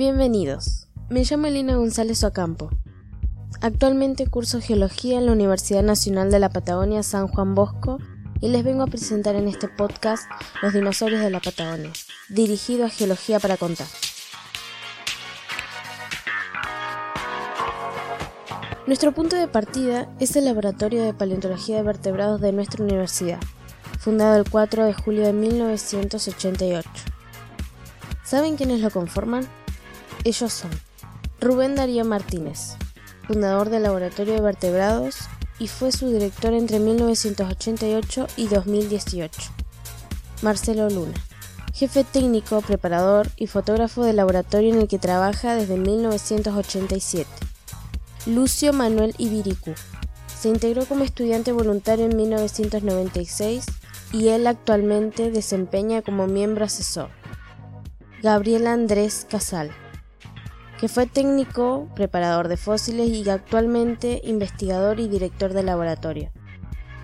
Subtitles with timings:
[0.00, 0.88] Bienvenidos.
[1.10, 2.70] Me llamo Elena González Ocampo.
[3.60, 7.98] Actualmente curso Geología en la Universidad Nacional de la Patagonia San Juan Bosco
[8.40, 10.24] y les vengo a presentar en este podcast
[10.62, 11.92] Los dinosaurios de la Patagonia,
[12.30, 13.86] dirigido a Geología para Contar.
[18.86, 23.38] Nuestro punto de partida es el Laboratorio de Paleontología de Vertebrados de nuestra universidad,
[23.98, 26.88] fundado el 4 de julio de 1988.
[28.24, 29.46] ¿Saben quiénes lo conforman?
[30.24, 30.70] Ellos son
[31.40, 32.76] Rubén Darío Martínez,
[33.26, 35.16] fundador del Laboratorio de Vertebrados
[35.58, 39.50] y fue su director entre 1988 y 2018.
[40.42, 41.14] Marcelo Luna,
[41.72, 47.26] jefe técnico, preparador y fotógrafo del laboratorio en el que trabaja desde 1987.
[48.26, 49.72] Lucio Manuel Ibiricu,
[50.38, 53.64] se integró como estudiante voluntario en 1996
[54.12, 57.08] y él actualmente desempeña como miembro asesor.
[58.22, 59.70] Gabriel Andrés Casal,
[60.80, 66.30] que fue técnico, preparador de fósiles y actualmente investigador y director del laboratorio.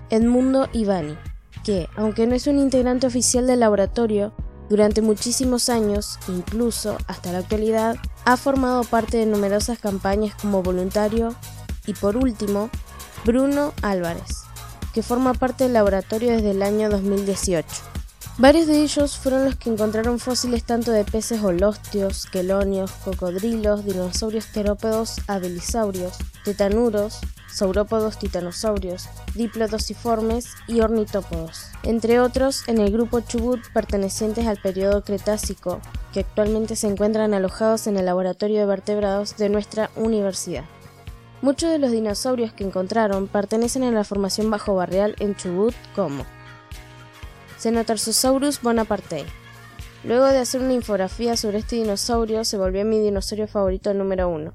[0.09, 1.15] Edmundo Ivani,
[1.63, 4.33] que, aunque no es un integrante oficial del laboratorio,
[4.67, 11.35] durante muchísimos años, incluso hasta la actualidad, ha formado parte de numerosas campañas como voluntario
[11.85, 12.69] y por último,
[13.25, 14.43] Bruno Álvarez,
[14.93, 17.96] que forma parte del laboratorio desde el año 2018.
[18.39, 24.51] Varios de ellos fueron los que encontraron fósiles tanto de peces holostios, quelonios, cocodrilos, dinosaurios
[24.51, 27.19] terópodos abelisaurios, tetanuros,
[27.51, 35.81] saurópodos titanosaurios, diplodociformes y ornitópodos, entre otros en el grupo Chubut pertenecientes al periodo Cretácico,
[36.13, 40.65] que actualmente se encuentran alojados en el laboratorio de vertebrados de nuestra universidad.
[41.41, 46.23] Muchos de los dinosaurios que encontraron pertenecen a la formación bajo barrial en Chubut como
[47.59, 49.25] Cenotarsosaurus bonaparte.
[50.03, 54.53] Luego de hacer una infografía sobre este dinosaurio, se volvió mi dinosaurio favorito número uno.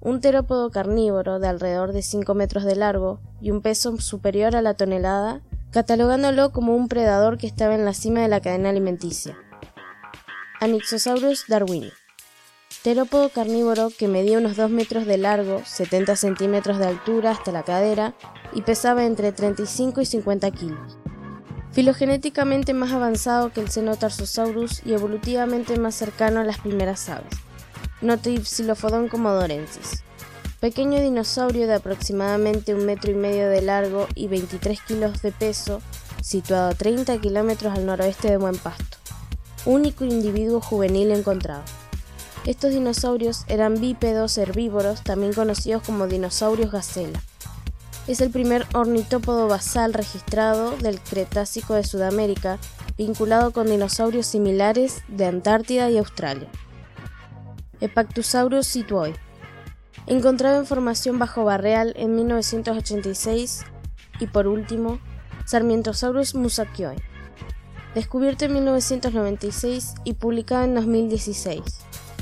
[0.00, 4.62] Un terópodo carnívoro de alrededor de 5 metros de largo y un peso superior a
[4.62, 9.36] la tonelada, catalogándolo como un predador que estaba en la cima de la cadena alimenticia.
[10.60, 11.92] Anixosaurus darwini.
[12.82, 17.64] Terópodo carnívoro que medía unos 2 metros de largo, 70 centímetros de altura hasta la
[17.64, 18.14] cadera
[18.54, 20.98] y pesaba entre 35 y 50 kilos
[21.74, 27.34] filogenéticamente más avanzado que el Cenotarsosaurus y evolutivamente más cercano a las primeras aves,
[28.00, 30.04] Notipsilophodon comodorensis.
[30.60, 35.82] Pequeño dinosaurio de aproximadamente un metro y medio de largo y 23 kilos de peso,
[36.22, 38.96] situado a 30 kilómetros al noroeste de Buen Pasto.
[39.66, 41.64] Único individuo juvenil encontrado.
[42.46, 47.20] Estos dinosaurios eran bípedos herbívoros, también conocidos como dinosaurios gacela.
[48.06, 52.58] Es el primer ornitópodo basal registrado del Cretácico de Sudamérica,
[52.98, 56.48] vinculado con dinosaurios similares de Antártida y Australia.
[57.80, 59.14] Epactusaurus situoi,
[60.06, 63.64] encontrado en formación bajo barreal en 1986
[64.20, 65.00] y por último,
[65.46, 66.96] Sarmientosaurus musakioi,
[67.94, 71.62] descubierto en 1996 y publicado en 2016,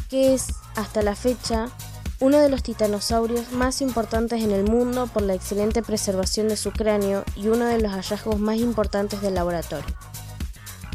[0.08, 1.70] que es, hasta la fecha,
[2.22, 6.70] uno de los titanosaurios más importantes en el mundo por la excelente preservación de su
[6.70, 9.92] cráneo y uno de los hallazgos más importantes del laboratorio.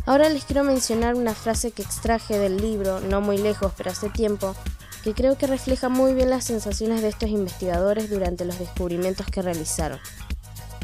[0.06, 4.08] Ahora les quiero mencionar una frase que extraje del libro, no muy lejos pero hace
[4.08, 4.56] tiempo,
[5.04, 9.42] que creo que refleja muy bien las sensaciones de estos investigadores durante los descubrimientos que
[9.42, 10.00] realizaron.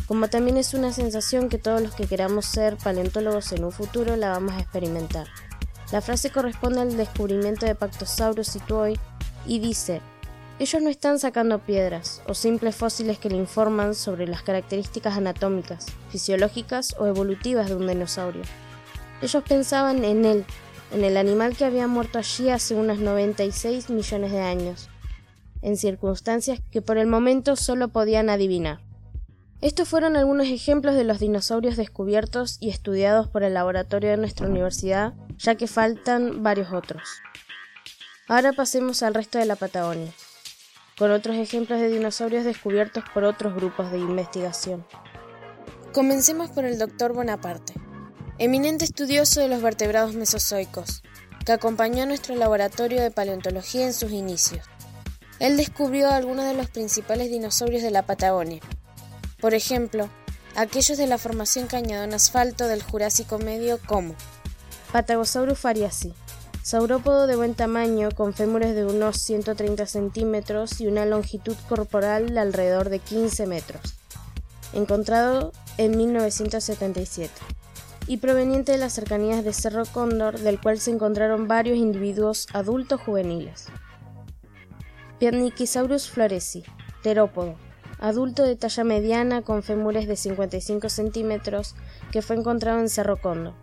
[0.10, 4.18] Como también es una sensación que todos los que queramos ser paleontólogos en un futuro
[4.18, 5.28] la vamos a experimentar.
[5.94, 9.00] La frase corresponde al descubrimiento de Pactosaurus situoi
[9.46, 10.02] y dice,
[10.60, 15.88] ellos no están sacando piedras o simples fósiles que le informan sobre las características anatómicas,
[16.10, 18.44] fisiológicas o evolutivas de un dinosaurio.
[19.22, 20.46] Ellos pensaban en él,
[20.92, 24.90] en el animal que había muerto allí hace unos 96 millones de años,
[25.64, 28.80] en circunstancias que por el momento solo podían adivinar.
[29.60, 34.48] Estos fueron algunos ejemplos de los dinosaurios descubiertos y estudiados por el laboratorio de nuestra
[34.48, 37.08] universidad, ya que faltan varios otros.
[38.28, 40.12] Ahora pasemos al resto de la Patagonia
[40.98, 44.86] con otros ejemplos de dinosaurios descubiertos por otros grupos de investigación.
[45.92, 47.74] Comencemos por el doctor Bonaparte,
[48.38, 51.04] eminente estudioso de los vertebrados mesozoicos,
[51.46, 54.66] que acompañó a nuestro laboratorio de paleontología en sus inicios.
[55.40, 58.62] Él descubrió algunos de los principales dinosaurios de la Patagonia,
[59.44, 60.10] por ejemplo,
[60.56, 64.16] aquellos de la formación cañadón asfalto del Jurásico Medio como
[64.94, 66.14] Patagosaurus fariasi,
[66.64, 72.40] Saurópodo de buen tamaño, con fémures de unos 130 centímetros y una longitud corporal de
[72.40, 73.82] alrededor de 15 metros.
[74.72, 77.30] Encontrado en 1977.
[78.08, 83.02] y proveniente de las cercanías de Cerro Cóndor, del cual se encontraron varios individuos adultos
[83.02, 83.68] juveniles.
[85.20, 86.64] Pierniquisaurus floresi,
[87.02, 87.56] terópodo,
[88.00, 91.76] adulto de talla mediana con fémures de 55 centímetros,
[92.12, 93.54] que fue encontrado en Cerro Cóndor.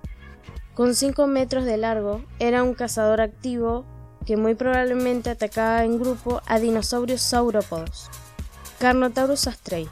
[0.75, 3.85] Con 5 metros de largo, era un cazador activo
[4.25, 8.09] que muy probablemente atacaba en grupo a dinosaurios saurópodos.
[8.79, 9.89] Carnotaurus astrei,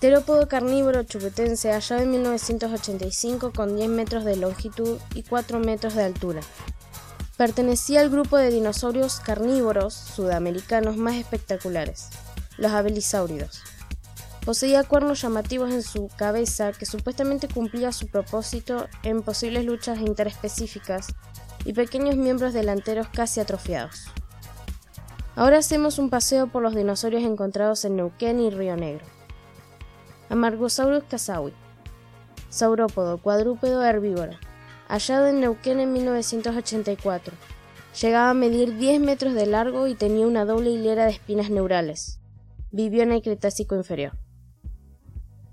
[0.00, 6.04] terópodo carnívoro chupetense hallado en 1985 con 10 metros de longitud y 4 metros de
[6.04, 6.40] altura.
[7.36, 12.10] Pertenecía al grupo de dinosaurios carnívoros sudamericanos más espectaculares,
[12.58, 13.62] los abelisáuridos.
[14.44, 21.14] Poseía cuernos llamativos en su cabeza que supuestamente cumplía su propósito en posibles luchas interespecíficas
[21.64, 24.08] y pequeños miembros delanteros casi atrofiados.
[25.36, 29.06] Ahora hacemos un paseo por los dinosaurios encontrados en Neuquén y Río Negro.
[30.28, 31.52] Amargosaurus casawi,
[32.50, 34.32] saurópodo cuadrúpedo herbívoro,
[34.88, 37.32] hallado en Neuquén en 1984.
[38.00, 42.18] Llegaba a medir 10 metros de largo y tenía una doble hilera de espinas neurales.
[42.72, 44.21] Vivió en el Cretácico inferior.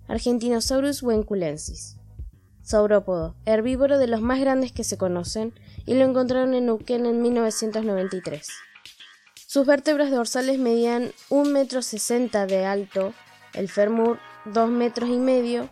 [0.10, 1.98] Argentinosaurus wenculensis.
[2.64, 5.54] Saurópodo, herbívoro de los más grandes que se conocen,
[5.86, 8.48] y lo encontraron en Neuquén en 1993.
[9.36, 13.14] Sus vértebras dorsales medían 1,60 m de alto,
[13.54, 15.70] el fémur 2 metros y medio,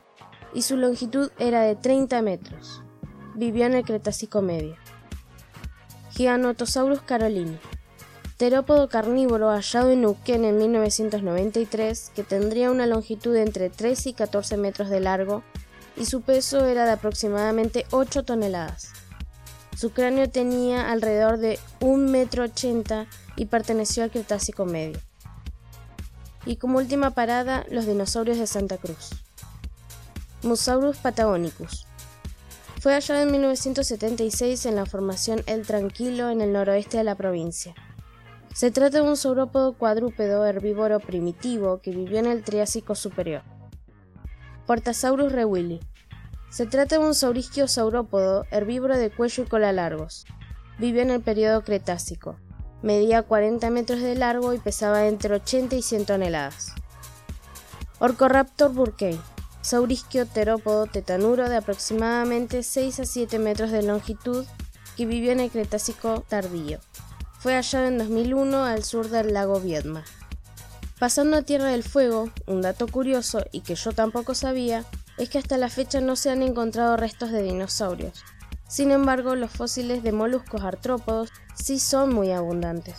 [0.53, 2.83] y su longitud era de 30 metros.
[3.33, 4.75] Vivió en el Cretácico medio.
[6.11, 7.57] Giganotosaurus carolini,
[8.37, 14.13] terópodo carnívoro hallado en Neuquén en 1993, que tendría una longitud de entre 3 y
[14.13, 15.43] 14 metros de largo
[15.95, 18.91] y su peso era de aproximadamente 8 toneladas.
[19.75, 22.45] Su cráneo tenía alrededor de 1,80 metro
[23.35, 24.99] y perteneció al Cretácico medio.
[26.45, 29.09] Y como última parada, los dinosaurios de Santa Cruz.
[30.43, 31.87] Musaurus patagonicus.
[32.79, 37.75] Fue hallado en 1976 en la formación El Tranquilo en el noroeste de la provincia.
[38.53, 43.43] Se trata de un saurópodo cuadrúpedo herbívoro primitivo que vivió en el Triásico superior.
[44.65, 45.79] Portasaurus rewilli.
[46.49, 50.25] Se trata de un saurisquio saurópodo herbívoro de cuello y cola largos.
[50.77, 52.37] Vivió en el periodo Cretácico.
[52.81, 56.73] Medía 40 metros de largo y pesaba entre 80 y 100 toneladas.
[57.99, 59.19] Orcoraptor burkei.
[59.61, 64.45] Saurisquio terópodo tetanuro de aproximadamente 6 a 7 metros de longitud
[64.95, 66.79] que vivió en el Cretácico tardío.
[67.39, 70.03] Fue hallado en 2001 al sur del lago Viedma.
[70.99, 74.83] Pasando a Tierra del Fuego, un dato curioso y que yo tampoco sabía
[75.19, 78.23] es que hasta la fecha no se han encontrado restos de dinosaurios.
[78.67, 82.95] Sin embargo, los fósiles de moluscos artrópodos sí son muy abundantes.